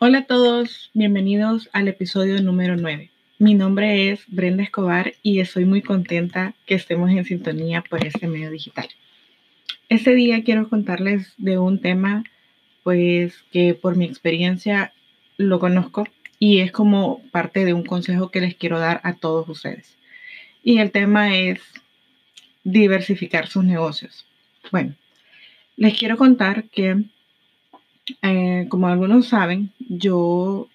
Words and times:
Hola 0.00 0.18
a 0.18 0.26
todos, 0.26 0.92
bienvenidos 0.94 1.68
al 1.72 1.88
episodio 1.88 2.40
número 2.40 2.76
9. 2.76 3.10
Mi 3.40 3.54
nombre 3.54 4.12
es 4.12 4.20
Brenda 4.28 4.62
Escobar 4.62 5.14
y 5.24 5.40
estoy 5.40 5.64
muy 5.64 5.82
contenta 5.82 6.54
que 6.66 6.76
estemos 6.76 7.10
en 7.10 7.24
sintonía 7.24 7.82
por 7.82 8.06
este 8.06 8.28
medio 8.28 8.48
digital. 8.48 8.88
Este 9.88 10.14
día 10.14 10.44
quiero 10.44 10.68
contarles 10.68 11.34
de 11.36 11.58
un 11.58 11.80
tema 11.80 12.22
pues 12.84 13.42
que 13.50 13.74
por 13.74 13.96
mi 13.96 14.04
experiencia 14.04 14.92
lo 15.36 15.58
conozco 15.58 16.06
y 16.38 16.60
es 16.60 16.70
como 16.70 17.20
parte 17.32 17.64
de 17.64 17.74
un 17.74 17.82
consejo 17.82 18.30
que 18.30 18.40
les 18.40 18.54
quiero 18.54 18.78
dar 18.78 19.00
a 19.02 19.14
todos 19.14 19.48
ustedes. 19.48 19.98
Y 20.62 20.78
el 20.78 20.92
tema 20.92 21.36
es 21.36 21.60
diversificar 22.62 23.48
sus 23.48 23.64
negocios. 23.64 24.26
Bueno, 24.70 24.94
les 25.76 25.98
quiero 25.98 26.16
contar 26.16 26.68
que 26.68 27.02
eh, 28.22 28.66
como 28.68 28.88
algunos 28.88 29.28
saben, 29.28 29.70
yo 29.88 30.68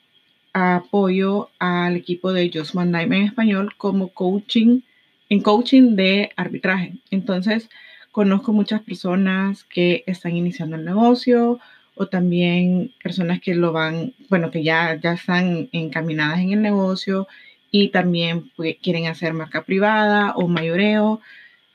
apoyo 0.54 1.50
al 1.59 1.96
equipo 1.96 2.32
de 2.32 2.52
Just 2.54 2.76
One 2.76 3.02
en 3.02 3.14
español 3.14 3.73
como 3.78 4.09
coaching, 4.09 4.82
en 5.30 5.42
coaching 5.42 5.96
de 5.96 6.32
arbitraje. 6.36 6.94
Entonces, 7.12 7.70
conozco 8.12 8.54
muchas 8.54 8.82
personas 8.82 9.64
que 9.64 10.04
están 10.06 10.36
iniciando 10.36 10.76
el 10.76 10.86
negocio 10.86 11.59
o 11.96 12.08
también 12.08 12.92
personas 13.04 13.40
que 13.42 13.56
lo 13.56 13.72
van, 13.72 14.14
bueno, 14.30 14.52
que 14.52 14.64
ya, 14.64 15.00
ya 15.02 15.14
están 15.14 15.70
encaminadas 15.72 16.40
en 16.40 16.52
el 16.52 16.62
negocio 16.62 17.28
y 17.72 17.90
también 17.90 18.52
pues, 18.56 18.78
quieren 18.81 19.08
hacer 19.08 19.34
marca 19.34 19.64
privada 19.64 20.34
o 20.36 20.48
mayoreo, 20.48 21.22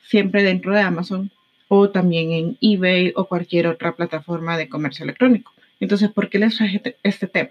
siempre 0.02 0.42
dentro 0.42 0.72
de 0.74 0.80
Amazon 0.80 1.30
o 1.68 1.90
también 1.90 2.32
en 2.32 2.58
eBay 2.60 3.12
o 3.14 3.26
cualquier 3.26 3.66
otra 3.66 3.94
plataforma 3.94 4.56
de 4.56 4.68
comercio 4.68 5.04
electrónico. 5.04 5.52
Entonces, 5.80 6.10
¿por 6.10 6.28
qué 6.28 6.38
les 6.38 6.56
traje 6.56 6.76
este, 6.76 6.96
este 7.02 7.26
tema? 7.26 7.50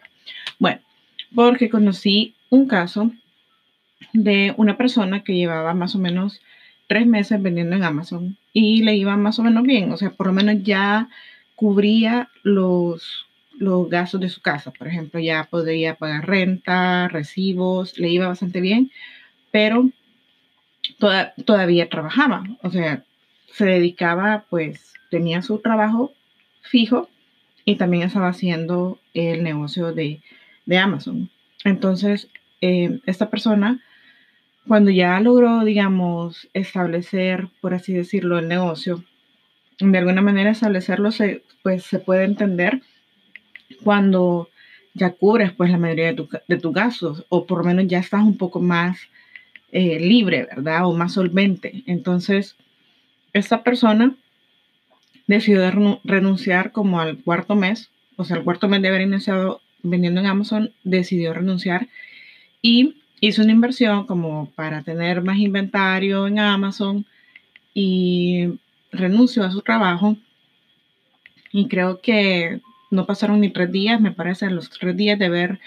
Bueno, 0.59 0.81
porque 1.33 1.69
conocí 1.69 2.35
un 2.49 2.67
caso 2.67 3.11
de 4.13 4.53
una 4.57 4.77
persona 4.77 5.23
que 5.23 5.35
llevaba 5.35 5.73
más 5.73 5.95
o 5.95 5.99
menos 5.99 6.41
tres 6.87 7.05
meses 7.05 7.41
vendiendo 7.41 7.75
en 7.75 7.83
Amazon 7.83 8.37
y 8.53 8.83
le 8.83 8.95
iba 8.95 9.15
más 9.17 9.39
o 9.39 9.43
menos 9.43 9.63
bien, 9.63 9.91
o 9.91 9.97
sea, 9.97 10.11
por 10.11 10.27
lo 10.27 10.33
menos 10.33 10.63
ya 10.63 11.09
cubría 11.55 12.29
los, 12.43 13.27
los 13.57 13.89
gastos 13.89 14.21
de 14.21 14.29
su 14.29 14.41
casa, 14.41 14.71
por 14.71 14.87
ejemplo, 14.87 15.19
ya 15.19 15.43
podría 15.49 15.95
pagar 15.95 16.27
renta, 16.27 17.07
recibos, 17.09 17.97
le 17.97 18.09
iba 18.09 18.27
bastante 18.27 18.61
bien, 18.61 18.91
pero 19.51 19.89
todavía 21.45 21.89
trabajaba, 21.89 22.43
o 22.61 22.71
sea, 22.71 23.03
se 23.47 23.65
dedicaba, 23.65 24.45
pues 24.49 24.93
tenía 25.09 25.41
su 25.41 25.59
trabajo 25.59 26.13
fijo 26.61 27.09
y 27.65 27.75
también 27.75 28.03
estaba 28.03 28.29
haciendo 28.29 28.99
el 29.13 29.43
negocio 29.43 29.93
de, 29.93 30.21
Amazon. 30.77 31.29
Entonces, 31.63 32.29
eh, 32.61 32.99
esta 33.05 33.29
persona, 33.29 33.81
cuando 34.67 34.91
ya 34.91 35.19
logró, 35.19 35.63
digamos, 35.63 36.49
establecer, 36.53 37.47
por 37.61 37.73
así 37.73 37.93
decirlo, 37.93 38.37
el 38.37 38.47
negocio, 38.47 39.03
de 39.79 39.97
alguna 39.97 40.21
manera 40.21 40.51
establecerlo, 40.51 41.11
se, 41.11 41.43
pues 41.63 41.83
se 41.83 41.99
puede 41.99 42.25
entender 42.25 42.81
cuando 43.83 44.49
ya 44.93 45.11
cubres 45.11 45.51
pues 45.51 45.69
la 45.69 45.77
mayoría 45.77 46.13
de, 46.13 46.57
tus 46.57 46.73
gastos 46.73 47.25
o 47.29 47.45
por 47.45 47.59
lo 47.59 47.63
menos 47.65 47.87
ya 47.87 47.99
estás 47.99 48.23
un 48.23 48.37
poco 48.37 48.59
más 48.59 48.97
eh, 49.71 49.99
libre, 49.99 50.43
¿verdad? 50.43 50.85
O 50.85 50.93
más 50.93 51.13
solvente. 51.13 51.83
Entonces, 51.85 52.55
esta 53.37 53.63
persona 53.63 54.15
decidió 55.27 55.69
renunciar 56.03 56.71
como 56.71 56.99
al 56.99 57.17
cuarto 57.17 57.55
mes, 57.55 57.89
o 58.15 58.23
sea, 58.23 58.37
al 58.37 58.43
cuarto 58.43 58.67
mes 58.67 58.81
de 58.81 58.87
haber 58.87 59.01
iniciado 59.01 59.61
vendiendo 59.83 60.21
en 60.21 60.27
Amazon, 60.27 60.71
decidió 60.83 61.33
renunciar 61.33 61.87
y 62.61 62.95
hizo 63.19 63.43
una 63.43 63.51
inversión 63.51 64.05
como 64.05 64.49
para 64.55 64.83
tener 64.83 65.21
más 65.21 65.37
inventario 65.37 66.27
en 66.27 66.39
Amazon 66.39 67.05
y 67.73 68.59
renunció 68.91 69.43
a 69.43 69.51
su 69.51 69.61
trabajo 69.61 70.17
y 71.51 71.67
creo 71.67 72.01
que 72.01 72.61
no 72.89 73.05
pasaron 73.05 73.41
ni 73.41 73.49
tres 73.49 73.71
días, 73.71 73.99
me 73.99 74.11
parece, 74.11 74.49
los 74.49 74.69
tres 74.69 74.95
días 74.95 75.19
de 75.19 75.25
haber 75.25 75.59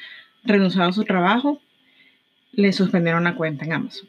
renunciado 0.44 0.88
a 0.88 0.92
su 0.92 1.04
trabajo, 1.04 1.60
le 2.52 2.72
suspendieron 2.72 3.24
la 3.24 3.34
cuenta 3.34 3.64
en 3.64 3.72
Amazon. 3.72 4.08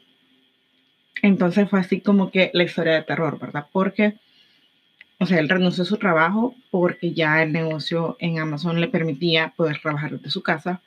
Entonces 1.22 1.70
fue 1.70 1.80
así 1.80 2.00
como 2.00 2.30
que 2.30 2.50
la 2.52 2.64
historia 2.64 2.94
de 2.94 3.02
terror, 3.02 3.38
¿verdad? 3.38 3.66
Porque 3.72 4.16
o 5.22 5.26
sea, 5.26 5.38
él 5.38 5.48
renunció 5.48 5.84
a 5.84 5.86
su 5.86 5.98
trabajo 5.98 6.56
porque 6.72 7.12
ya 7.12 7.44
el 7.44 7.52
negocio 7.52 8.16
en 8.18 8.40
Amazon 8.40 8.80
le 8.80 8.88
permitía 8.88 9.52
poder 9.56 9.78
trabajar 9.80 10.10
desde 10.10 10.30
su 10.30 10.42
casa, 10.42 10.82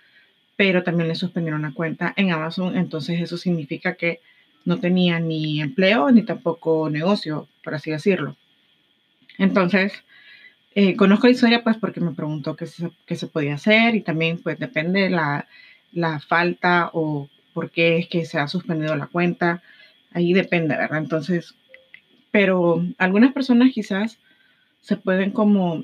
pero 0.57 0.83
también 0.83 1.07
le 1.07 1.15
suspendieron 1.15 1.61
la 1.61 1.71
cuenta 1.71 2.13
en 2.17 2.33
Amazon, 2.33 2.75
entonces 2.75 3.21
eso 3.21 3.37
significa 3.37 3.95
que 3.95 4.19
no 4.65 4.77
tenía 4.79 5.21
ni 5.21 5.61
empleo 5.61 6.11
ni 6.11 6.23
tampoco 6.23 6.89
negocio, 6.89 7.47
por 7.63 7.75
así 7.75 7.91
decirlo. 7.91 8.35
Entonces, 9.37 10.03
eh, 10.73 10.97
conozco 10.97 11.27
la 11.27 11.33
historia 11.33 11.63
pues 11.63 11.77
porque 11.77 12.01
me 12.01 12.11
preguntó 12.11 12.57
qué 12.57 12.65
se, 12.65 12.91
qué 13.05 13.15
se 13.15 13.27
podía 13.27 13.55
hacer 13.55 13.95
y 13.95 14.01
también 14.01 14.39
pues 14.39 14.59
depende 14.59 15.09
la, 15.09 15.47
la 15.93 16.19
falta 16.19 16.89
o 16.91 17.29
por 17.53 17.71
qué 17.71 17.99
es 17.99 18.09
que 18.09 18.25
se 18.25 18.37
ha 18.37 18.49
suspendido 18.49 18.97
la 18.97 19.07
cuenta, 19.07 19.63
ahí 20.15 20.33
depende, 20.33 20.75
¿verdad? 20.75 20.97
Entonces, 20.97 21.53
pero 22.31 22.83
algunas 22.97 23.33
personas 23.33 23.71
quizás 23.73 24.17
se 24.81 24.97
pueden 24.97 25.31
como 25.31 25.83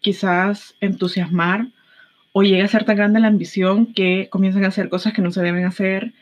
quizás 0.00 0.74
entusiasmar 0.80 1.68
o 2.32 2.42
llega 2.42 2.64
a 2.64 2.68
ser 2.68 2.84
tan 2.84 2.96
grande 2.96 3.20
la 3.20 3.28
ambición 3.28 3.94
que 3.94 4.28
comienzan 4.30 4.64
a 4.64 4.68
hacer 4.68 4.88
cosas 4.88 5.12
que 5.12 5.22
no 5.22 5.30
se 5.30 5.42
deben 5.42 5.64
hacer 5.64 6.12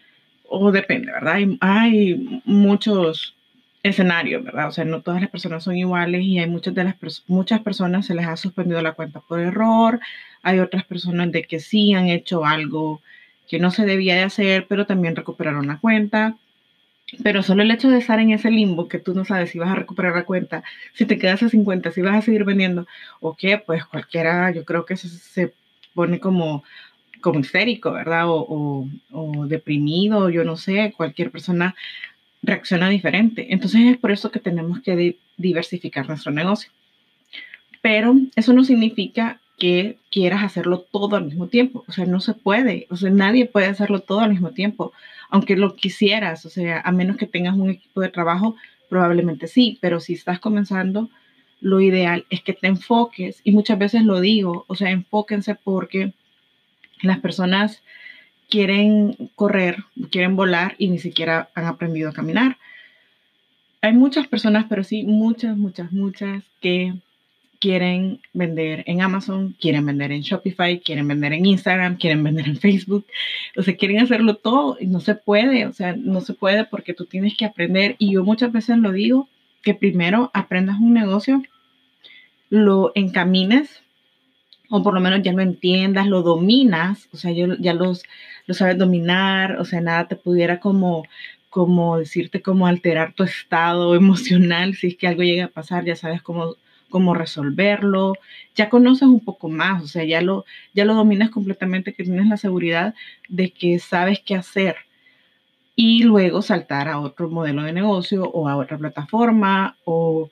o 0.48 0.70
depende, 0.70 1.10
¿verdad? 1.10 1.36
Hay, 1.60 2.40
muchos 2.44 3.34
escenarios, 3.82 4.44
¿verdad? 4.44 4.68
O 4.68 4.72
sea, 4.72 4.84
no 4.84 5.02
todas 5.02 5.20
las 5.20 5.30
personas 5.30 5.64
son 5.64 5.76
iguales 5.76 6.22
y 6.22 6.38
hay 6.38 6.48
muchas 6.48 6.74
de 6.74 6.84
las 6.84 6.96
muchas 7.26 7.60
personas 7.60 8.06
se 8.06 8.14
les 8.14 8.26
ha 8.26 8.36
suspendido 8.36 8.80
la 8.80 8.92
cuenta 8.92 9.20
por 9.20 9.40
error, 9.40 10.00
hay 10.42 10.60
otras 10.60 10.84
personas 10.84 11.32
de 11.32 11.42
que 11.44 11.58
sí 11.58 11.94
han 11.94 12.08
hecho 12.08 12.44
algo 12.44 13.00
que 13.48 13.58
no 13.58 13.70
se 13.70 13.84
debía 13.84 14.14
de 14.14 14.22
hacer, 14.22 14.66
pero 14.68 14.86
también 14.86 15.16
recuperaron 15.16 15.66
la 15.66 15.78
cuenta. 15.78 16.36
Pero 17.22 17.42
solo 17.42 17.62
el 17.62 17.70
hecho 17.70 17.90
de 17.90 17.98
estar 17.98 18.18
en 18.18 18.30
ese 18.30 18.50
limbo 18.50 18.88
que 18.88 18.98
tú 18.98 19.14
no 19.14 19.24
sabes 19.24 19.50
si 19.50 19.58
vas 19.58 19.70
a 19.70 19.74
recuperar 19.74 20.14
la 20.14 20.24
cuenta, 20.24 20.64
si 20.94 21.04
te 21.04 21.18
quedas 21.18 21.42
a 21.42 21.48
50, 21.48 21.90
si 21.90 22.00
vas 22.00 22.16
a 22.16 22.22
seguir 22.22 22.44
vendiendo 22.44 22.86
o 23.20 23.34
qué, 23.36 23.58
pues 23.58 23.84
cualquiera, 23.84 24.50
yo 24.50 24.64
creo 24.64 24.84
que 24.84 24.96
se, 24.96 25.08
se 25.08 25.52
pone 25.94 26.18
como, 26.18 26.64
como 27.20 27.40
histérico, 27.40 27.92
¿verdad? 27.92 28.28
O, 28.28 28.46
o, 28.48 28.88
o, 29.12 29.46
deprimido, 29.46 30.30
yo 30.30 30.44
no 30.44 30.56
sé, 30.56 30.92
cualquier 30.96 31.30
persona 31.30 31.74
reacciona 32.42 32.88
diferente. 32.88 33.52
Entonces 33.52 33.82
es 33.82 33.96
por 33.98 34.10
eso 34.10 34.30
que 34.30 34.40
tenemos 34.40 34.80
que 34.80 35.18
diversificar 35.36 36.08
nuestro 36.08 36.32
negocio. 36.32 36.70
Pero 37.82 38.16
eso 38.34 38.52
no 38.54 38.64
significa 38.64 39.40
que 39.58 39.98
quieras 40.10 40.42
hacerlo 40.42 40.80
todo 40.80 41.16
al 41.16 41.26
mismo 41.26 41.48
tiempo. 41.48 41.84
O 41.86 41.92
sea, 41.92 42.06
no 42.06 42.20
se 42.20 42.34
puede. 42.34 42.86
O 42.90 42.96
sea, 42.96 43.10
nadie 43.10 43.46
puede 43.46 43.66
hacerlo 43.66 44.00
todo 44.00 44.20
al 44.20 44.30
mismo 44.30 44.50
tiempo, 44.50 44.92
aunque 45.30 45.56
lo 45.56 45.76
quisieras. 45.76 46.44
O 46.46 46.50
sea, 46.50 46.80
a 46.80 46.92
menos 46.92 47.16
que 47.16 47.26
tengas 47.26 47.54
un 47.56 47.70
equipo 47.70 48.00
de 48.00 48.08
trabajo, 48.08 48.56
probablemente 48.88 49.46
sí. 49.46 49.78
Pero 49.80 50.00
si 50.00 50.14
estás 50.14 50.40
comenzando, 50.40 51.08
lo 51.60 51.80
ideal 51.80 52.26
es 52.30 52.42
que 52.42 52.52
te 52.52 52.66
enfoques. 52.66 53.40
Y 53.44 53.52
muchas 53.52 53.78
veces 53.78 54.02
lo 54.02 54.20
digo, 54.20 54.64
o 54.68 54.74
sea, 54.74 54.90
enfóquense 54.90 55.54
porque 55.54 56.12
las 57.02 57.20
personas 57.20 57.82
quieren 58.48 59.30
correr, 59.34 59.84
quieren 60.10 60.36
volar 60.36 60.74
y 60.78 60.88
ni 60.88 60.98
siquiera 60.98 61.48
han 61.54 61.66
aprendido 61.66 62.10
a 62.10 62.12
caminar. 62.12 62.58
Hay 63.80 63.92
muchas 63.92 64.26
personas, 64.26 64.66
pero 64.68 64.84
sí, 64.84 65.04
muchas, 65.04 65.56
muchas, 65.56 65.92
muchas 65.92 66.42
que 66.60 66.94
quieren 67.60 68.20
vender 68.32 68.84
en 68.86 69.00
Amazon, 69.00 69.56
quieren 69.60 69.86
vender 69.86 70.12
en 70.12 70.22
Shopify, 70.22 70.80
quieren 70.80 71.08
vender 71.08 71.32
en 71.32 71.46
Instagram, 71.46 71.96
quieren 71.96 72.22
vender 72.22 72.46
en 72.46 72.56
Facebook, 72.56 73.06
o 73.56 73.62
sea, 73.62 73.76
quieren 73.76 74.00
hacerlo 74.00 74.36
todo 74.36 74.76
y 74.80 74.86
no 74.86 75.00
se 75.00 75.14
puede, 75.14 75.66
o 75.66 75.72
sea, 75.72 75.94
no 75.96 76.20
se 76.20 76.34
puede 76.34 76.64
porque 76.64 76.94
tú 76.94 77.06
tienes 77.06 77.36
que 77.36 77.44
aprender. 77.44 77.96
Y 77.98 78.12
yo 78.12 78.24
muchas 78.24 78.52
veces 78.52 78.78
lo 78.78 78.92
digo, 78.92 79.28
que 79.62 79.74
primero 79.74 80.30
aprendas 80.34 80.78
un 80.78 80.92
negocio, 80.92 81.42
lo 82.50 82.92
encamines 82.94 83.82
o 84.70 84.82
por 84.82 84.94
lo 84.94 85.00
menos 85.00 85.22
ya 85.22 85.32
lo 85.32 85.42
entiendas, 85.42 86.06
lo 86.06 86.22
dominas, 86.22 87.08
o 87.12 87.16
sea, 87.16 87.30
ya 87.32 87.74
los, 87.74 88.02
lo 88.46 88.54
sabes 88.54 88.78
dominar, 88.78 89.60
o 89.60 89.64
sea, 89.64 89.80
nada 89.80 90.08
te 90.08 90.16
pudiera 90.16 90.60
como 90.60 91.04
como 91.54 91.98
decirte 91.98 92.42
cómo 92.42 92.66
alterar 92.66 93.12
tu 93.12 93.22
estado 93.22 93.94
emocional 93.94 94.74
si 94.74 94.88
es 94.88 94.96
que 94.96 95.06
algo 95.06 95.22
llega 95.22 95.44
a 95.44 95.48
pasar, 95.48 95.84
ya 95.84 95.94
sabes 95.94 96.20
cómo 96.20 96.56
cómo 96.94 97.12
resolverlo, 97.12 98.14
ya 98.54 98.68
conoces 98.68 99.08
un 99.08 99.18
poco 99.18 99.48
más, 99.48 99.82
o 99.82 99.88
sea, 99.88 100.04
ya 100.04 100.20
lo, 100.20 100.44
ya 100.74 100.84
lo 100.84 100.94
dominas 100.94 101.30
completamente, 101.30 101.92
que 101.92 102.04
tienes 102.04 102.28
la 102.28 102.36
seguridad 102.36 102.94
de 103.28 103.50
que 103.50 103.80
sabes 103.80 104.20
qué 104.24 104.36
hacer. 104.36 104.76
Y 105.74 106.04
luego 106.04 106.40
saltar 106.40 106.86
a 106.86 107.00
otro 107.00 107.28
modelo 107.28 107.64
de 107.64 107.72
negocio 107.72 108.30
o 108.30 108.48
a 108.48 108.56
otra 108.56 108.78
plataforma 108.78 109.76
o 109.84 110.30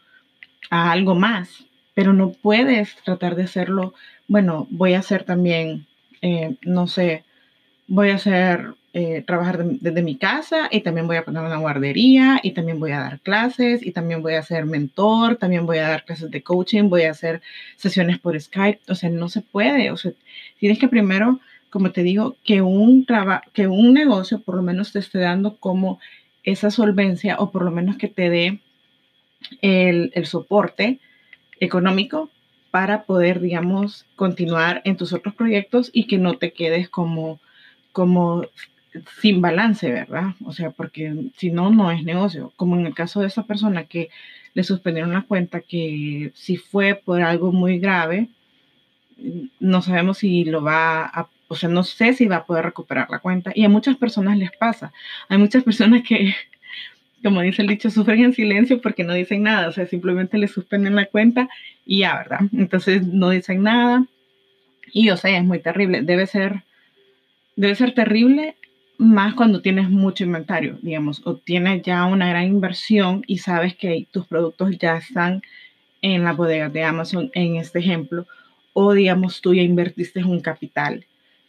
a 0.71 0.93
algo 0.93 1.17
más, 1.17 1.67
pero 1.95 2.13
no 2.13 2.31
puedes 2.31 2.95
tratar 3.05 3.35
de 3.35 3.43
hacerlo, 3.43 3.93
bueno, 4.29 4.69
voy 4.71 4.95
a 4.95 5.01
hacer 5.01 5.25
también 5.25 5.89
eh, 6.21 6.55
no 6.63 6.87
sé, 6.87 7.25
voy 7.87 8.11
a 8.11 8.17
hacer, 8.17 8.75
eh, 8.95 9.23
trabajar 9.27 9.65
desde 9.65 10.03
mi 10.03 10.17
casa 10.17 10.69
y 10.71 10.81
también 10.81 11.07
voy 11.07 11.17
a 11.17 11.25
poner 11.25 11.43
una 11.43 11.57
guardería 11.57 12.41
y 12.43 12.53
también 12.53 12.79
voy 12.79 12.93
a 12.93 13.01
dar 13.01 13.21
clases 13.21 13.85
y 13.85 13.93
también 13.93 14.23
voy 14.23 14.35
a 14.35 14.43
ser 14.43 14.67
mentor, 14.67 15.37
también 15.37 15.67
voy 15.67 15.79
a 15.79 15.89
dar 15.89 16.05
clases 16.05 16.31
de 16.31 16.43
coaching, 16.43 16.89
voy 16.89 17.03
a 17.03 17.11
hacer 17.13 17.43
sesiones 17.77 18.19
por 18.19 18.39
Skype, 18.41 18.81
o 18.89 18.95
sea, 18.95 19.11
no 19.11 19.29
se 19.29 19.41
puede, 19.41 19.91
o 19.91 19.97
sea, 19.97 20.13
tienes 20.59 20.79
que 20.79 20.89
primero, 20.89 21.41
como 21.71 21.91
te 21.91 22.03
digo, 22.03 22.37
que 22.45 22.61
un, 22.61 23.07
que 23.53 23.67
un 23.67 23.95
negocio 23.95 24.41
por 24.41 24.57
lo 24.57 24.63
menos 24.63 24.93
te 24.93 24.99
esté 24.99 25.19
dando 25.19 25.57
como 25.57 25.99
esa 26.45 26.71
solvencia 26.71 27.37
o 27.39 27.51
por 27.51 27.63
lo 27.63 27.71
menos 27.71 27.97
que 27.97 28.09
te 28.09 28.29
dé 28.29 28.61
el, 29.61 30.13
el 30.15 30.27
soporte 30.27 30.99
económico 31.61 32.31
para 32.73 33.05
poder, 33.05 33.41
digamos, 33.41 34.07
continuar 34.17 34.81
en 34.85 34.97
tus 34.97 35.13
otros 35.13 35.35
proyectos 35.35 35.91
y 35.93 36.07
que 36.07 36.19
no 36.19 36.39
te 36.39 36.53
quedes 36.53 36.89
como, 36.89 37.39
como 37.93 38.45
sin 39.21 39.41
balance, 39.41 39.91
¿verdad? 39.91 40.35
O 40.45 40.53
sea, 40.53 40.71
porque 40.71 41.15
si 41.37 41.51
no, 41.51 41.71
no 41.71 41.91
es 41.91 42.05
negocio. 42.05 42.53
Como 42.57 42.77
en 42.77 42.87
el 42.87 42.95
caso 42.95 43.21
de 43.21 43.29
esa 43.29 43.45
persona 43.45 43.85
que 43.85 44.11
le 44.55 44.65
suspendieron 44.65 45.13
la 45.13 45.23
cuenta, 45.23 45.61
que 45.61 46.33
si 46.35 46.57
fue 46.57 46.95
por 46.95 47.23
algo 47.23 47.53
muy 47.53 47.79
grave, 47.79 48.29
no 49.61 49.83
sabemos 49.83 50.19
si 50.19 50.45
lo 50.45 50.63
va 50.63 51.05
a, 51.05 51.29
o 51.49 51.55
sea, 51.55 51.69
no 51.69 51.85
sé 51.85 52.13
si 52.13 52.27
va 52.27 52.37
a 52.37 52.47
poder 52.47 52.65
recuperar 52.65 53.09
la 53.11 53.21
cuenta. 53.21 53.53
Y 53.55 53.65
a 53.65 53.69
muchas 53.69 53.97
personas 53.97 54.37
les 54.37 54.51
pasa. 54.53 54.93
Hay 55.29 55.39
muchas 55.39 55.65
personas 55.65 56.03
que 56.03 56.35
como 57.23 57.41
dice 57.41 57.63
el 57.63 57.69
dicho, 57.69 57.91
sufren 57.91 58.25
en 58.25 58.33
silencio 58.33 58.81
porque 58.81 59.05
no 59.05 59.15
dicen 59.15 59.45
nada, 59.45 59.69
o 59.69 59.73
sea, 59.73 59.87
simplemente 59.87 60.39
le 60.39 60.49
suspenden 60.49 60.97
la 60.97 61.07
cuenta 61.07 61.49
y 61.87 62.01
ya, 62.01 62.17
¿verdad? 62.17 62.41
Entonces 62.53 63.07
no 63.07 63.31
dicen 63.31 63.63
nada 63.63 64.07
y, 64.93 65.11
o 65.11 65.17
sea, 65.17 65.39
es 65.39 65.45
muy 65.45 65.61
terrible. 65.61 66.03
Debe 66.03 66.27
ser, 66.27 66.65
debe 67.63 67.77
ser 67.77 67.95
terrible 67.95 68.57
más 68.99 69.35
cuando 69.35 69.63
tienes 69.63 69.89
mucho 69.89 70.25
inventario, 70.25 70.79
digamos, 70.83 71.23
o 71.25 71.37
tienes 71.37 71.83
ya 71.83 72.05
una 72.07 72.29
gran 72.29 72.45
inversión 72.45 73.23
y 73.29 73.39
sabes 73.39 73.77
que 73.77 74.07
tus 74.11 74.27
productos 74.27 74.77
ya 74.79 74.97
están 74.97 75.43
en 76.03 76.25
la 76.25 76.33
bodega 76.33 76.69
de 76.69 76.83
Amazon, 76.83 77.31
en 77.35 77.55
este 77.55 77.79
ejemplo, 77.79 78.27
o 78.73 78.93
digamos, 78.93 79.41
tú 79.41 79.55
ya 79.55 79.63
invertiste 79.63 80.25
un 80.25 80.41
capital. 80.41 81.07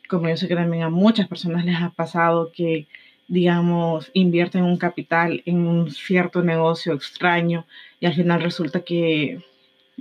Como 0.07 0.30
yo 0.30 0.38
sé 0.38 0.48
que 0.48 0.56
también 0.56 0.83
a 0.83 0.89
muchas 0.89 1.27
personas 1.27 1.65
les 1.65 1.77
ha 1.81 1.89
pasado 1.89 2.51
que 2.56 2.86
digamos, 3.27 4.12
invierten 4.13 4.63
un 4.63 4.77
capital 4.77 5.42
en 5.45 5.65
un 5.65 5.89
cierto 5.89 6.44
negocio 6.44 6.94
extraño 6.94 7.65
y 8.00 8.06
al 8.06 8.13
final 8.13 8.44
resulta 8.44 8.81
que 8.81 9.39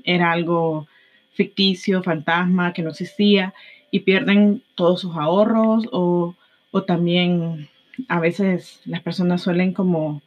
era 0.05 0.33
algo 0.33 0.89
ficticio, 1.33 2.03
fantasma, 2.03 2.75
que 2.75 2.83
no 2.83 2.91
existía 2.91 3.55
y 3.93 4.01
pierden 4.01 4.63
todos 4.75 5.01
sus 5.03 5.15
ahorros 5.15 5.89
o, 5.93 6.35
o 6.73 6.83
también 6.83 7.69
a 8.09 8.19
veces 8.19 8.81
las 8.85 9.03
personas 9.03 9.43
suelen 9.43 9.73
como 9.73 10.23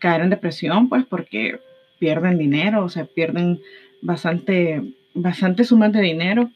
caer 0.00 0.22
en 0.22 0.30
depresión 0.30 0.88
pues 0.88 1.04
porque 1.04 1.60
pierden 2.00 2.38
dinero, 2.38 2.84
o 2.84 2.88
sea, 2.88 3.04
pierden 3.04 3.60
bastante, 4.02 4.82
bastante 5.14 5.62
sumas 5.62 5.92
de 5.92 6.00
dinero 6.00 6.50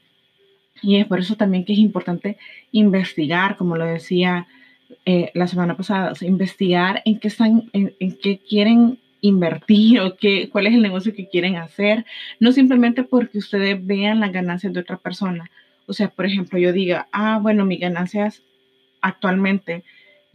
y 0.82 0.96
es 0.96 1.06
por 1.06 1.20
eso 1.20 1.36
también 1.36 1.64
que 1.64 1.74
es 1.74 1.78
importante 1.78 2.38
investigar, 2.72 3.56
como 3.56 3.76
lo 3.76 3.84
decía 3.84 4.46
eh, 5.06 5.30
la 5.34 5.46
semana 5.46 5.76
pasada, 5.76 6.12
investigar 6.22 7.02
en 7.04 7.18
qué 7.18 7.28
están, 7.28 7.70
en, 7.72 7.92
qué 8.22 8.38
quieren 8.38 8.98
invertir 9.20 10.00
o 10.00 10.16
qué, 10.16 10.48
cuál 10.50 10.66
es 10.66 10.74
el 10.74 10.82
negocio 10.82 11.14
que 11.14 11.28
quieren 11.28 11.56
hacer, 11.56 12.04
no 12.40 12.52
simplemente 12.52 13.04
porque 13.04 13.38
ustedes 13.38 13.84
vean 13.84 14.20
las 14.20 14.32
ganancias 14.32 14.72
de 14.72 14.80
otra 14.80 14.96
persona. 14.96 15.50
O 15.86 15.92
sea, 15.92 16.08
por 16.08 16.26
ejemplo, 16.26 16.58
yo 16.58 16.72
diga, 16.72 17.08
ah, 17.12 17.38
bueno, 17.40 17.64
mis 17.64 17.80
ganancias 17.80 18.42
actualmente 19.00 19.84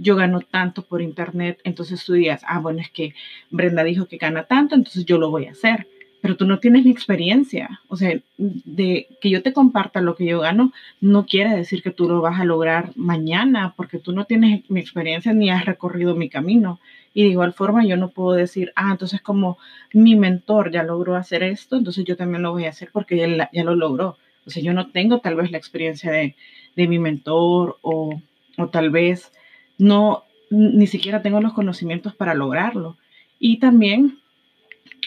yo 0.01 0.15
gano 0.15 0.39
tanto 0.39 0.83
por 0.83 1.01
internet, 1.01 1.59
entonces 1.65 2.05
tú 2.05 2.13
digas, 2.13 2.41
ah, 2.47 2.59
bueno, 2.59 2.79
es 2.79 2.89
que 2.89 3.13
Brenda 3.49 3.83
dijo 3.83 4.05
que 4.05 4.17
gana 4.17 4.43
tanto, 4.43 4.75
entonces 4.75 5.03
yo 5.05 5.17
lo 5.17 5.29
voy 5.29 5.47
a 5.47 5.51
hacer 5.51 5.87
pero 6.21 6.35
tú 6.35 6.45
no 6.45 6.59
tienes 6.59 6.85
mi 6.85 6.91
experiencia. 6.91 7.81
O 7.87 7.95
sea, 7.95 8.19
de 8.37 9.07
que 9.21 9.29
yo 9.29 9.41
te 9.41 9.53
comparta 9.53 10.01
lo 10.01 10.15
que 10.15 10.25
yo 10.25 10.39
gano, 10.39 10.73
no 11.01 11.25
quiere 11.25 11.55
decir 11.55 11.81
que 11.81 11.91
tú 11.91 12.07
lo 12.07 12.21
vas 12.21 12.39
a 12.39 12.45
lograr 12.45 12.91
mañana, 12.95 13.73
porque 13.75 13.99
tú 13.99 14.11
no 14.11 14.25
tienes 14.25 14.69
mi 14.69 14.79
experiencia 14.79 15.33
ni 15.33 15.49
has 15.49 15.65
recorrido 15.65 16.15
mi 16.15 16.29
camino. 16.29 16.79
Y 17.13 17.23
de 17.23 17.29
igual 17.29 17.53
forma, 17.53 17.85
yo 17.85 17.97
no 17.97 18.09
puedo 18.09 18.33
decir, 18.33 18.71
ah, 18.75 18.91
entonces 18.91 19.21
como 19.21 19.57
mi 19.93 20.15
mentor 20.15 20.71
ya 20.71 20.83
logró 20.83 21.15
hacer 21.15 21.43
esto, 21.43 21.77
entonces 21.77 22.05
yo 22.05 22.17
también 22.17 22.43
lo 22.43 22.51
voy 22.51 22.65
a 22.65 22.69
hacer 22.69 22.89
porque 22.91 23.17
ya, 23.17 23.49
ya 23.51 23.63
lo 23.63 23.75
logró. 23.75 24.17
Sea, 24.49 24.63
yo 24.63 24.73
no 24.73 24.87
tengo 24.91 25.19
tal 25.19 25.35
vez 25.35 25.51
la 25.51 25.57
experiencia 25.57 26.11
de, 26.11 26.35
de 26.75 26.87
mi 26.87 26.99
mentor 26.99 27.77
o, 27.81 28.21
o 28.57 28.67
tal 28.67 28.89
vez 28.89 29.31
no, 29.77 30.23
ni 30.49 30.87
siquiera 30.87 31.21
tengo 31.21 31.41
los 31.41 31.53
conocimientos 31.53 32.15
para 32.15 32.33
lograrlo. 32.33 32.97
Y 33.39 33.57
también 33.57 34.19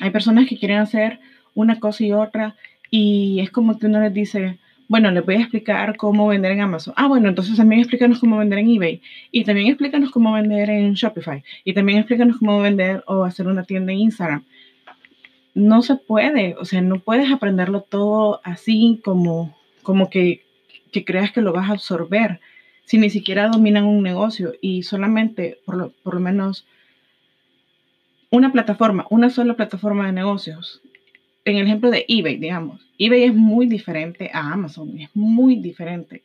hay 0.00 0.10
personas 0.10 0.48
que 0.48 0.58
quieren 0.58 0.78
hacer 0.78 1.20
una 1.54 1.78
cosa 1.78 2.04
y 2.04 2.12
otra 2.12 2.56
y 2.90 3.40
es 3.40 3.50
como 3.50 3.78
que 3.78 3.86
uno 3.86 4.00
les 4.00 4.12
dice, 4.12 4.58
bueno, 4.86 5.10
les 5.10 5.24
voy 5.24 5.36
a 5.36 5.40
explicar 5.40 5.96
cómo 5.96 6.26
vender 6.26 6.52
en 6.52 6.60
Amazon. 6.60 6.92
Ah, 6.98 7.06
bueno, 7.06 7.30
entonces 7.30 7.56
también 7.56 7.80
explícanos 7.80 8.20
cómo 8.20 8.36
vender 8.36 8.58
en 8.58 8.68
eBay. 8.68 9.00
Y 9.30 9.44
también 9.44 9.68
explícanos 9.68 10.10
cómo 10.10 10.34
vender 10.34 10.68
en 10.68 10.92
Shopify. 10.92 11.42
Y 11.64 11.72
también 11.72 11.98
explícanos 11.98 12.36
cómo 12.36 12.60
vender 12.60 13.02
o 13.06 13.24
hacer 13.24 13.46
una 13.46 13.64
tienda 13.64 13.92
en 13.92 14.00
Instagram. 14.00 14.44
No 15.54 15.82
se 15.82 15.96
puede, 15.96 16.56
o 16.58 16.64
sea, 16.64 16.80
no 16.80 17.00
puedes 17.00 17.30
aprenderlo 17.30 17.82
todo 17.82 18.40
así 18.44 19.00
como, 19.04 19.56
como 19.82 20.08
que, 20.08 20.42
que 20.92 21.04
creas 21.04 21.32
que 21.32 21.42
lo 21.42 21.52
vas 21.52 21.68
a 21.68 21.74
absorber 21.74 22.40
si 22.84 22.98
ni 22.98 23.10
siquiera 23.10 23.48
dominan 23.48 23.84
un 23.84 24.02
negocio 24.02 24.54
y 24.60 24.82
solamente, 24.82 25.58
por 25.64 25.76
lo, 25.76 25.90
por 26.02 26.14
lo 26.14 26.20
menos, 26.20 26.66
una 28.30 28.50
plataforma, 28.50 29.06
una 29.10 29.30
sola 29.30 29.54
plataforma 29.54 30.06
de 30.06 30.12
negocios. 30.12 30.80
En 31.44 31.56
el 31.56 31.66
ejemplo 31.66 31.90
de 31.90 32.04
eBay, 32.08 32.36
digamos, 32.36 32.86
eBay 32.98 33.24
es 33.24 33.34
muy 33.34 33.66
diferente 33.66 34.30
a 34.32 34.52
Amazon, 34.52 34.98
es 34.98 35.10
muy 35.14 35.56
diferente. 35.56 36.22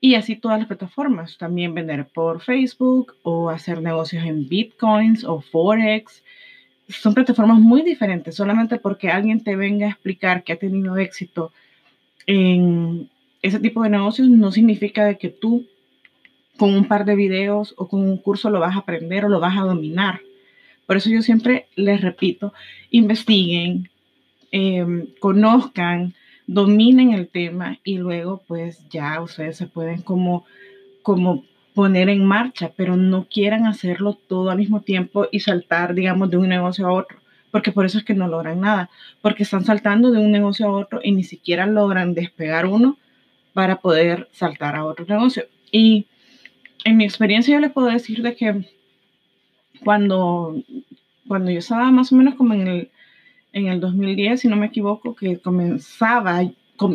Y 0.00 0.14
así 0.14 0.34
todas 0.34 0.58
las 0.58 0.66
plataformas, 0.66 1.38
también 1.38 1.74
vender 1.74 2.06
por 2.06 2.40
Facebook 2.40 3.14
o 3.22 3.50
hacer 3.50 3.82
negocios 3.82 4.24
en 4.24 4.48
Bitcoins 4.48 5.24
o 5.24 5.40
Forex. 5.40 6.22
Son 6.88 7.14
plataformas 7.14 7.58
muy 7.58 7.82
diferentes, 7.82 8.34
solamente 8.34 8.78
porque 8.78 9.10
alguien 9.10 9.42
te 9.42 9.56
venga 9.56 9.86
a 9.86 9.90
explicar 9.90 10.44
que 10.44 10.52
ha 10.52 10.58
tenido 10.58 10.96
éxito 10.96 11.52
en 12.26 13.08
ese 13.42 13.58
tipo 13.58 13.82
de 13.82 13.90
negocios 13.90 14.28
no 14.28 14.52
significa 14.52 15.14
que 15.14 15.28
tú 15.28 15.66
con 16.56 16.74
un 16.74 16.86
par 16.86 17.04
de 17.04 17.16
videos 17.16 17.74
o 17.76 17.88
con 17.88 18.00
un 18.00 18.16
curso 18.16 18.50
lo 18.50 18.60
vas 18.60 18.76
a 18.76 18.80
aprender 18.80 19.24
o 19.24 19.28
lo 19.28 19.40
vas 19.40 19.56
a 19.58 19.62
dominar. 19.62 20.20
Por 20.86 20.96
eso 20.96 21.10
yo 21.10 21.22
siempre 21.22 21.66
les 21.74 22.00
repito, 22.00 22.52
investiguen, 22.90 23.88
em, 24.50 25.06
conozcan, 25.18 26.14
dominen 26.46 27.12
el 27.12 27.28
tema 27.28 27.78
y 27.82 27.98
luego 27.98 28.42
pues 28.46 28.88
ya 28.90 29.20
ustedes 29.20 29.56
se 29.56 29.66
pueden 29.66 30.02
como, 30.02 30.44
como 31.02 31.44
poner 31.74 32.08
en 32.08 32.24
marcha, 32.24 32.70
pero 32.76 32.96
no 32.96 33.26
quieran 33.28 33.66
hacerlo 33.66 34.18
todo 34.28 34.50
al 34.50 34.58
mismo 34.58 34.80
tiempo 34.80 35.26
y 35.30 35.40
saltar, 35.40 35.94
digamos, 35.94 36.30
de 36.30 36.36
un 36.36 36.48
negocio 36.48 36.86
a 36.86 36.92
otro, 36.92 37.18
porque 37.50 37.72
por 37.72 37.86
eso 37.86 37.98
es 37.98 38.04
que 38.04 38.14
no 38.14 38.28
logran 38.28 38.60
nada, 38.60 38.90
porque 39.20 39.42
están 39.42 39.64
saltando 39.64 40.10
de 40.10 40.18
un 40.18 40.30
negocio 40.30 40.66
a 40.66 40.72
otro 40.72 41.00
y 41.02 41.12
ni 41.12 41.24
siquiera 41.24 41.66
logran 41.66 42.14
despegar 42.14 42.66
uno 42.66 42.98
para 43.52 43.76
poder 43.76 44.28
saltar 44.32 44.76
a 44.76 44.84
otro 44.84 45.06
negocio. 45.06 45.44
Y 45.70 46.06
en 46.84 46.96
mi 46.96 47.04
experiencia 47.04 47.54
yo 47.54 47.60
les 47.60 47.72
puedo 47.72 47.88
decir 47.88 48.22
de 48.22 48.34
que 48.34 48.66
cuando, 49.84 50.56
cuando 51.26 51.50
yo 51.50 51.58
estaba 51.58 51.90
más 51.90 52.12
o 52.12 52.16
menos 52.16 52.34
como 52.34 52.54
en 52.54 52.66
el, 52.66 52.90
en 53.52 53.68
el 53.68 53.80
2010, 53.80 54.40
si 54.40 54.48
no 54.48 54.56
me 54.56 54.66
equivoco, 54.66 55.14
que 55.14 55.38
comenzaba, 55.38 56.42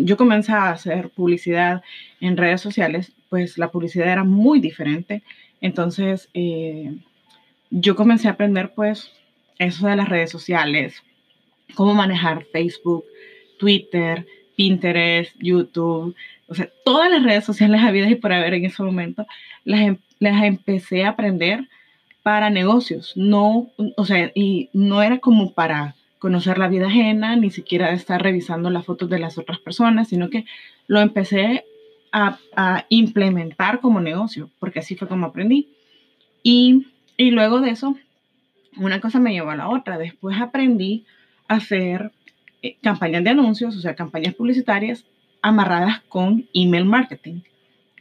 yo 0.01 0.17
comenzaba 0.17 0.69
a 0.69 0.73
hacer 0.73 1.09
publicidad 1.09 1.83
en 2.19 2.37
redes 2.37 2.61
sociales, 2.61 3.11
pues 3.29 3.57
la 3.57 3.71
publicidad 3.71 4.07
era 4.07 4.23
muy 4.23 4.59
diferente. 4.59 5.23
Entonces, 5.61 6.29
eh, 6.33 6.95
yo 7.69 7.95
comencé 7.95 8.27
a 8.27 8.31
aprender 8.31 8.73
pues 8.73 9.11
eso 9.59 9.87
de 9.87 9.95
las 9.95 10.09
redes 10.09 10.29
sociales, 10.29 11.03
cómo 11.75 11.93
manejar 11.93 12.45
Facebook, 12.51 13.05
Twitter, 13.59 14.25
Pinterest, 14.55 15.35
YouTube, 15.39 16.15
o 16.47 16.55
sea, 16.55 16.69
todas 16.85 17.11
las 17.11 17.23
redes 17.23 17.45
sociales 17.45 17.81
habidas 17.83 18.11
y 18.11 18.15
por 18.15 18.33
haber 18.33 18.53
en 18.53 18.65
ese 18.65 18.83
momento, 18.83 19.25
las, 19.63 19.81
em, 19.81 19.97
las 20.19 20.43
empecé 20.43 21.03
a 21.03 21.09
aprender 21.09 21.67
para 22.23 22.49
negocios, 22.49 23.13
no, 23.15 23.69
o 23.95 24.05
sea, 24.05 24.31
y 24.35 24.69
no 24.73 25.01
era 25.01 25.19
como 25.19 25.53
para 25.53 25.95
conocer 26.19 26.57
la 26.57 26.67
vida 26.67 26.87
ajena, 26.87 27.35
ni 27.35 27.51
siquiera 27.51 27.91
estar 27.91 28.21
revisando 28.21 28.69
las 28.69 28.85
fotos 28.85 29.09
de 29.09 29.19
las 29.19 29.37
otras 29.37 29.59
personas, 29.59 30.09
sino 30.09 30.29
que 30.29 30.45
lo 30.87 30.99
empecé 30.99 31.65
a, 32.11 32.37
implementar 32.89 33.79
como 33.79 33.99
negocio, 33.99 34.49
porque 34.59 34.79
así 34.79 34.95
fue 34.95 35.07
como 35.07 35.27
aprendí. 35.27 35.69
Y, 36.41 36.87
y 37.15 37.29
luego 37.31 37.61
de 37.61 37.69
eso, 37.69 37.95
una 38.77 38.99
cosa 38.99 39.19
me 39.19 39.33
llevó 39.33 39.51
a 39.51 39.55
la 39.55 39.69
otra. 39.69 39.97
Después 39.97 40.39
aprendí 40.39 41.05
a 41.47 41.55
hacer 41.55 42.11
eh, 42.63 42.77
campañas 42.81 43.23
de 43.23 43.29
anuncios, 43.29 43.75
o 43.75 43.79
sea, 43.81 43.95
campañas 43.95 44.33
publicitarias 44.33 45.05
amarradas 45.41 46.01
con 46.09 46.47
email 46.53 46.85
marketing. 46.85 47.41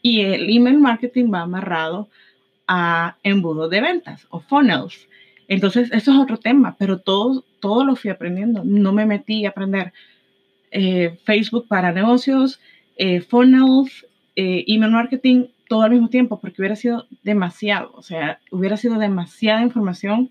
Y 0.01 0.21
el 0.23 0.49
email 0.49 0.79
marketing 0.79 1.31
va 1.33 1.43
amarrado 1.43 2.09
a 2.67 3.17
embudos 3.23 3.71
de 3.71 3.81
ventas 3.81 4.27
o 4.31 4.41
funnels. 4.41 5.09
Entonces, 5.49 5.91
eso 5.93 6.13
es 6.13 6.19
otro 6.19 6.39
tema, 6.39 6.77
pero 6.79 6.99
todo, 6.99 7.45
todo 7.61 7.85
lo 7.85 7.97
fui 7.97 8.11
aprendiendo. 8.11 8.63
No 8.65 8.93
me 8.93 9.07
metí 9.07 9.45
a 9.45 9.51
aprender 9.51 9.93
eh, 10.71 11.19
Facebook 11.25 11.67
para 11.69 11.93
negocios, 11.93 12.61
eh, 12.97 13.21
funnels, 13.21 14.07
eh, 14.35 14.65
email 14.67 14.93
marketing, 14.93 15.47
todo 15.69 15.83
al 15.83 15.93
mismo 15.93 16.09
tiempo, 16.09 16.41
porque 16.41 16.61
hubiera 16.61 16.77
sido 16.77 17.07
demasiado, 17.23 17.93
o 17.95 18.03
sea, 18.03 18.41
hubiera 18.51 18.77
sido 18.77 18.99
demasiada 18.99 19.63
información 19.63 20.31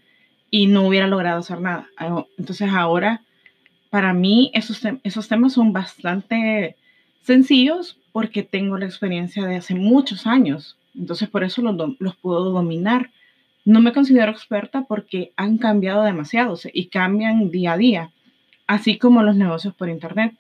y 0.51 0.67
no 0.67 0.87
hubiera 0.87 1.07
logrado 1.07 1.39
hacer 1.39 1.59
nada. 1.61 1.87
Entonces 2.37 2.69
ahora, 2.71 3.21
para 3.89 4.13
mí, 4.13 4.51
esos, 4.53 4.81
esos 5.03 5.27
temas 5.27 5.53
son 5.53 5.73
bastante 5.73 6.75
sencillos 7.21 7.97
porque 8.11 8.43
tengo 8.43 8.77
la 8.77 8.85
experiencia 8.85 9.45
de 9.45 9.57
hace 9.57 9.75
muchos 9.75 10.27
años. 10.27 10.77
Entonces 10.97 11.27
por 11.27 11.43
eso 11.43 11.61
los, 11.61 11.75
los 11.99 12.15
puedo 12.15 12.51
dominar. 12.51 13.09
No 13.65 13.81
me 13.81 13.93
considero 13.93 14.31
experta 14.31 14.83
porque 14.83 15.33
han 15.35 15.57
cambiado 15.57 16.03
demasiado 16.03 16.57
y 16.71 16.87
cambian 16.87 17.49
día 17.49 17.73
a 17.73 17.77
día, 17.77 18.11
así 18.67 18.97
como 18.97 19.23
los 19.23 19.35
negocios 19.35 19.73
por 19.73 19.89
Internet. 19.89 20.35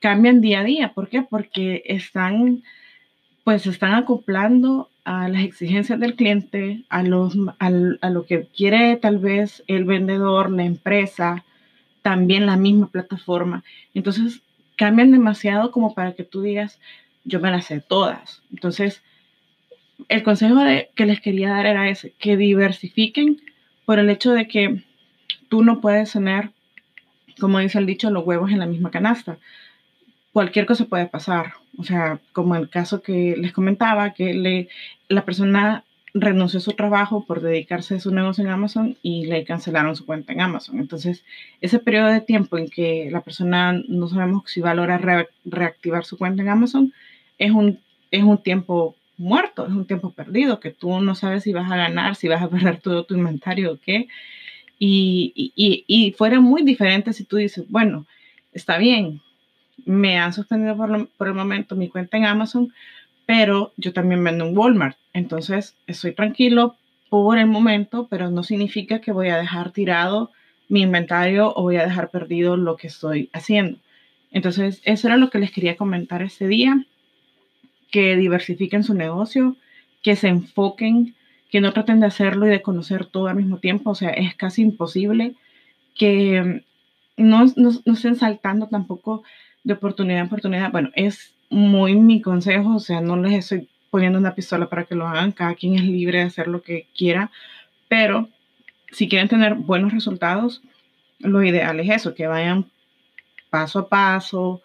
Cambian 0.00 0.40
día 0.40 0.60
a 0.60 0.64
día. 0.64 0.92
¿Por 0.94 1.08
qué? 1.08 1.22
Porque 1.22 1.82
están, 1.84 2.62
pues, 3.44 3.66
están 3.66 3.94
acoplando 3.94 4.90
a 5.04 5.28
las 5.28 5.42
exigencias 5.42 6.00
del 6.00 6.16
cliente, 6.16 6.84
a, 6.88 7.04
a 7.60 8.10
lo 8.10 8.26
que 8.26 8.46
quiere 8.46 8.96
tal 8.96 9.18
vez 9.18 9.62
el 9.68 9.84
vendedor, 9.84 10.50
la 10.50 10.64
empresa, 10.64 11.44
también 12.02 12.46
la 12.46 12.56
misma 12.56 12.88
plataforma. 12.88 13.64
Entonces, 13.94 14.40
cambian 14.76 15.10
demasiado 15.10 15.72
como 15.72 15.94
para 15.94 16.14
que 16.14 16.24
tú 16.24 16.42
digas, 16.42 16.78
yo 17.24 17.40
me 17.40 17.50
las 17.50 17.66
sé 17.66 17.80
todas. 17.80 18.42
Entonces, 18.52 19.02
el 20.08 20.22
consejo 20.22 20.60
de, 20.60 20.90
que 20.94 21.06
les 21.06 21.20
quería 21.20 21.50
dar 21.50 21.66
era 21.66 21.88
ese, 21.88 22.12
que 22.18 22.36
diversifiquen 22.36 23.40
por 23.84 23.98
el 23.98 24.10
hecho 24.10 24.32
de 24.32 24.48
que 24.48 24.82
tú 25.48 25.62
no 25.62 25.80
puedes 25.80 26.12
tener, 26.12 26.50
como 27.40 27.58
dice 27.58 27.78
el 27.78 27.86
dicho, 27.86 28.10
los 28.10 28.26
huevos 28.26 28.50
en 28.50 28.58
la 28.58 28.66
misma 28.66 28.90
canasta. 28.90 29.38
Cualquier 30.32 30.66
cosa 30.66 30.84
puede 30.84 31.06
pasar. 31.06 31.54
O 31.78 31.84
sea, 31.84 32.20
como 32.32 32.56
el 32.56 32.68
caso 32.68 33.02
que 33.02 33.36
les 33.36 33.52
comentaba, 33.52 34.12
que 34.12 34.34
le, 34.34 34.68
la 35.08 35.24
persona 35.24 35.84
renunció 36.14 36.58
a 36.58 36.62
su 36.62 36.72
trabajo 36.72 37.24
por 37.26 37.42
dedicarse 37.42 37.96
a 37.96 38.00
su 38.00 38.12
negocio 38.12 38.42
en 38.42 38.50
Amazon 38.50 38.96
y 39.02 39.26
le 39.26 39.44
cancelaron 39.44 39.96
su 39.96 40.06
cuenta 40.06 40.32
en 40.32 40.40
Amazon. 40.40 40.78
Entonces, 40.78 41.24
ese 41.60 41.78
periodo 41.78 42.08
de 42.08 42.20
tiempo 42.20 42.56
en 42.58 42.68
que 42.68 43.08
la 43.10 43.20
persona 43.20 43.72
no 43.88 44.08
sabemos 44.08 44.44
si 44.46 44.60
va 44.60 44.70
a 44.70 44.74
lograr 44.74 45.28
reactivar 45.44 46.04
su 46.04 46.16
cuenta 46.16 46.42
en 46.42 46.48
Amazon 46.48 46.92
es 47.38 47.50
un, 47.50 47.78
es 48.10 48.22
un 48.22 48.42
tiempo 48.42 48.96
muerto, 49.18 49.66
es 49.66 49.72
un 49.72 49.86
tiempo 49.86 50.10
perdido, 50.10 50.60
que 50.60 50.70
tú 50.70 51.00
no 51.00 51.14
sabes 51.14 51.44
si 51.44 51.52
vas 51.52 51.70
a 51.70 51.76
ganar, 51.76 52.16
si 52.16 52.28
vas 52.28 52.42
a 52.42 52.48
perder 52.50 52.80
todo 52.80 53.04
tu 53.04 53.14
inventario 53.14 53.72
o 53.72 53.78
qué. 53.78 54.08
Y, 54.78 55.52
y, 55.56 56.12
fuera 56.12 56.40
muy 56.40 56.62
diferente 56.62 57.14
si 57.14 57.24
tú 57.24 57.36
dices, 57.36 57.64
bueno, 57.68 58.06
está 58.52 58.76
bien, 58.76 59.22
me 59.86 60.18
han 60.18 60.34
suspendido 60.34 60.76
por, 60.76 61.08
por 61.08 61.28
el 61.28 61.34
momento 61.34 61.76
mi 61.76 61.88
cuenta 61.88 62.18
en 62.18 62.26
Amazon, 62.26 62.72
pero 63.24 63.72
yo 63.76 63.92
también 63.92 64.22
vendo 64.22 64.46
en 64.46 64.56
Walmart. 64.56 64.98
Entonces, 65.14 65.74
estoy 65.86 66.12
tranquilo 66.12 66.76
por 67.08 67.38
el 67.38 67.46
momento, 67.46 68.06
pero 68.10 68.30
no 68.30 68.42
significa 68.42 69.00
que 69.00 69.12
voy 69.12 69.28
a 69.28 69.38
dejar 69.38 69.70
tirado 69.70 70.30
mi 70.68 70.82
inventario 70.82 71.52
o 71.54 71.62
voy 71.62 71.76
a 71.76 71.86
dejar 71.86 72.10
perdido 72.10 72.56
lo 72.56 72.76
que 72.76 72.88
estoy 72.88 73.30
haciendo. 73.32 73.78
Entonces, 74.30 74.82
eso 74.84 75.08
era 75.08 75.16
lo 75.16 75.30
que 75.30 75.38
les 75.38 75.52
quería 75.52 75.76
comentar 75.76 76.20
ese 76.22 76.46
día 76.48 76.84
que 77.90 78.16
diversifiquen 78.16 78.84
su 78.84 78.94
negocio, 78.94 79.56
que 80.02 80.16
se 80.16 80.28
enfoquen, 80.28 81.14
que 81.50 81.60
no 81.60 81.72
traten 81.72 82.00
de 82.00 82.06
hacerlo 82.06 82.46
y 82.46 82.50
de 82.50 82.62
conocer 82.62 83.06
todo 83.06 83.28
al 83.28 83.36
mismo 83.36 83.58
tiempo. 83.58 83.90
O 83.90 83.94
sea, 83.94 84.10
es 84.10 84.34
casi 84.34 84.62
imposible 84.62 85.34
que 85.94 86.64
no, 87.16 87.44
no, 87.56 87.70
no 87.84 87.92
estén 87.92 88.16
saltando 88.16 88.68
tampoco 88.68 89.22
de 89.64 89.74
oportunidad 89.74 90.20
en 90.20 90.26
oportunidad. 90.26 90.70
Bueno, 90.70 90.90
es 90.94 91.34
muy 91.50 91.96
mi 91.96 92.20
consejo, 92.20 92.76
o 92.76 92.80
sea, 92.80 93.00
no 93.00 93.16
les 93.16 93.34
estoy 93.34 93.68
poniendo 93.90 94.18
una 94.18 94.34
pistola 94.34 94.68
para 94.68 94.84
que 94.84 94.94
lo 94.94 95.06
hagan, 95.06 95.32
cada 95.32 95.54
quien 95.54 95.74
es 95.74 95.84
libre 95.84 96.18
de 96.18 96.24
hacer 96.24 96.48
lo 96.48 96.62
que 96.62 96.86
quiera, 96.96 97.30
pero 97.88 98.28
si 98.90 99.08
quieren 99.08 99.28
tener 99.28 99.54
buenos 99.54 99.92
resultados, 99.92 100.62
lo 101.18 101.42
ideal 101.42 101.80
es 101.80 101.88
eso, 101.88 102.14
que 102.14 102.26
vayan 102.26 102.66
paso 103.50 103.80
a 103.80 103.88
paso, 103.88 104.62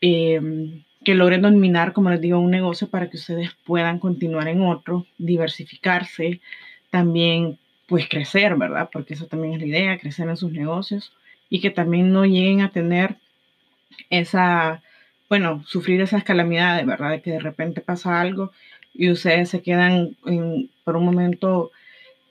eh, 0.00 0.82
que 1.04 1.14
logren 1.14 1.42
dominar, 1.42 1.92
como 1.92 2.10
les 2.10 2.20
digo, 2.20 2.38
un 2.38 2.50
negocio 2.50 2.88
para 2.88 3.08
que 3.08 3.16
ustedes 3.16 3.50
puedan 3.64 3.98
continuar 3.98 4.48
en 4.48 4.62
otro, 4.62 5.06
diversificarse, 5.18 6.40
también 6.90 7.58
pues 7.86 8.08
crecer, 8.08 8.56
¿verdad? 8.56 8.90
Porque 8.92 9.14
eso 9.14 9.26
también 9.26 9.54
es 9.54 9.60
la 9.60 9.66
idea, 9.66 9.98
crecer 9.98 10.28
en 10.28 10.36
sus 10.36 10.52
negocios 10.52 11.12
y 11.48 11.60
que 11.60 11.70
también 11.70 12.12
no 12.12 12.24
lleguen 12.24 12.60
a 12.60 12.70
tener 12.70 13.16
esa, 14.10 14.82
bueno, 15.28 15.64
sufrir 15.66 16.00
esas 16.00 16.22
calamidades, 16.22 16.86
¿verdad? 16.86 17.10
De 17.10 17.22
que 17.22 17.32
de 17.32 17.40
repente 17.40 17.80
pasa 17.80 18.20
algo 18.20 18.52
y 18.94 19.10
ustedes 19.10 19.48
se 19.48 19.62
quedan 19.62 20.16
por 20.84 20.96
un 20.96 21.04
momento 21.04 21.72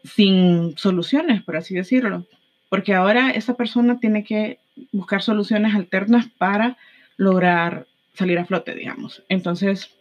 sin 0.04 0.78
soluciones, 0.78 1.42
por 1.42 1.58
así 1.58 1.76
decirlo. 1.76 2.26
Porque 2.70 2.94
ahora 2.94 3.32
esa 3.32 3.56
persona 3.56 4.00
tiene 4.00 4.24
que 4.24 4.60
buscar 4.92 5.22
soluciones 5.22 5.76
alternas 5.76 6.28
para 6.38 6.78
lograr 7.18 7.88
salir 8.20 8.38
a 8.38 8.46
flote, 8.46 8.76
digamos. 8.76 9.24
Entonces, 9.30 9.96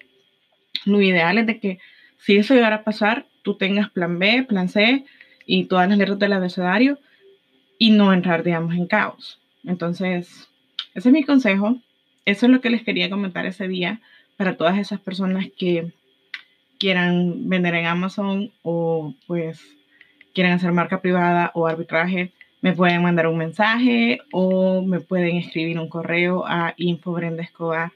lo 0.85 1.01
ideal 1.01 1.39
es 1.39 1.47
de 1.47 1.61
que 1.61 1.79
si 2.19 2.37
eso 2.37 2.55
llegara 2.55 2.77
a 2.77 2.85
pasar, 2.85 3.27
tú 3.43 3.57
tengas 3.57 3.91
plan 3.91 4.19
B, 4.19 4.45
plan 4.49 4.69
C 4.69 5.05
y 5.47 5.65
todas 5.65 5.89
las 5.89 5.99
letras 5.99 6.19
del 6.19 6.33
abecedario 6.33 6.99
y 7.79 7.91
no 7.91 8.13
entrar, 8.13 8.43
digamos, 8.43 8.75
en 8.75 8.87
caos. 8.87 9.41
Entonces, 9.65 10.49
ese 10.95 11.09
es 11.09 11.13
mi 11.13 11.25
consejo. 11.25 11.81
Eso 12.25 12.47
es 12.47 12.53
lo 12.53 12.61
que 12.61 12.71
les 12.71 12.83
quería 12.83 13.09
comentar 13.09 13.47
ese 13.47 13.69
día 13.69 14.01
para 14.37 14.57
todas 14.57 14.79
esas 14.79 15.01
personas 15.01 15.47
que 15.57 15.93
quieran 16.79 17.49
vender 17.49 17.75
en 17.75 17.87
Amazon 17.87 18.53
o 18.63 19.15
pues 19.27 19.61
quieran 20.35 20.53
hacer 20.53 20.73
marca 20.73 21.01
privada 21.01 21.51
o 21.55 21.67
arbitraje, 21.67 22.33
me 22.61 22.73
pueden 22.73 23.03
mandar 23.03 23.27
un 23.27 23.39
mensaje 23.39 24.21
o 24.33 24.83
me 24.83 25.01
pueden 25.01 25.37
escribir 25.37 25.79
un 25.79 25.89
correo 25.89 26.45
a 26.47 26.75
infobrendescobar 26.77 27.93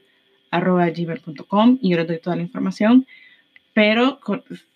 arroba 0.53 0.89
gmail.com 0.89 1.79
y 1.81 1.89
yo 1.89 1.97
les 1.97 2.07
doy 2.07 2.19
toda 2.19 2.35
la 2.35 2.43
información, 2.43 3.07
pero 3.73 4.19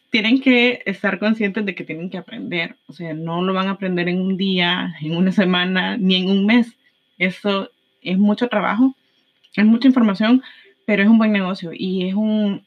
tienen 0.10 0.42
que 0.42 0.82
estar 0.86 1.20
conscientes 1.20 1.66
de 1.66 1.76
que 1.76 1.84
tienen 1.84 2.10
que 2.10 2.18
aprender, 2.18 2.76
o 2.88 2.94
sea, 2.94 3.14
no 3.14 3.44
lo 3.44 3.54
van 3.54 3.68
a 3.68 3.72
aprender 3.72 4.10
en 4.10 4.20
un 4.20 4.38
día, 4.38 4.96
en 5.02 5.16
una 5.16 5.32
semana, 5.32 5.98
ni 5.98 6.16
en 6.16 6.30
un 6.30 6.46
mes. 6.46 6.74
Eso 7.18 7.70
es 8.02 8.18
mucho 8.18 8.48
trabajo, 8.48 8.96
es 9.56 9.66
mucha 9.66 9.88
información, 9.88 10.42
pero 10.86 11.04
es 11.04 11.10
un 11.10 11.18
buen 11.18 11.32
negocio 11.32 11.72
y 11.74 12.08
es 12.08 12.16
un, 12.16 12.66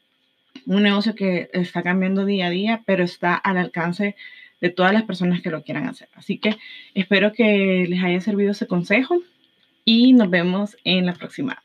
un 0.65 0.83
negocio 0.83 1.13
que 1.13 1.49
está 1.53 1.83
cambiando 1.83 2.25
día 2.25 2.47
a 2.47 2.51
día, 2.51 2.81
pero 2.85 3.03
está 3.03 3.35
al 3.35 3.57
alcance 3.57 4.15
de 4.61 4.69
todas 4.69 4.93
las 4.93 5.03
personas 5.03 5.41
que 5.41 5.49
lo 5.49 5.63
quieran 5.63 5.87
hacer. 5.87 6.07
Así 6.13 6.37
que 6.37 6.55
espero 6.93 7.33
que 7.33 7.85
les 7.89 8.01
haya 8.03 8.21
servido 8.21 8.51
ese 8.51 8.67
consejo 8.67 9.21
y 9.83 10.13
nos 10.13 10.29
vemos 10.29 10.77
en 10.83 11.05
la 11.07 11.13
próxima. 11.13 11.63